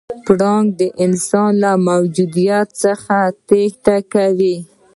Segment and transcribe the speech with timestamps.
[0.25, 3.17] پړانګ د انسان له موجودیت څخه
[3.47, 4.55] تېښته کوي.